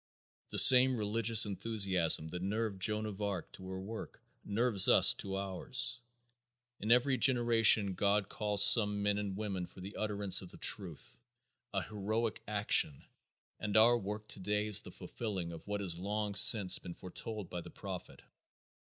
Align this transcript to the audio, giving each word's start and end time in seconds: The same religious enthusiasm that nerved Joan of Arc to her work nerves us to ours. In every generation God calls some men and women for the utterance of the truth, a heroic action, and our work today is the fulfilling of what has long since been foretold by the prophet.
The 0.49 0.57
same 0.57 0.97
religious 0.97 1.45
enthusiasm 1.45 2.29
that 2.29 2.41
nerved 2.41 2.81
Joan 2.81 3.05
of 3.05 3.21
Arc 3.21 3.51
to 3.51 3.67
her 3.69 3.79
work 3.79 4.19
nerves 4.43 4.87
us 4.87 5.13
to 5.13 5.37
ours. 5.37 5.99
In 6.79 6.91
every 6.91 7.19
generation 7.19 7.93
God 7.93 8.27
calls 8.27 8.63
some 8.63 9.03
men 9.03 9.19
and 9.19 9.37
women 9.37 9.67
for 9.67 9.79
the 9.79 9.95
utterance 9.97 10.41
of 10.41 10.49
the 10.49 10.57
truth, 10.57 11.19
a 11.71 11.83
heroic 11.83 12.41
action, 12.47 13.03
and 13.59 13.77
our 13.77 13.95
work 13.95 14.27
today 14.27 14.65
is 14.65 14.81
the 14.81 14.89
fulfilling 14.91 15.51
of 15.51 15.67
what 15.67 15.81
has 15.81 15.99
long 15.99 16.33
since 16.33 16.79
been 16.79 16.95
foretold 16.95 17.51
by 17.51 17.61
the 17.61 17.69
prophet. 17.69 18.23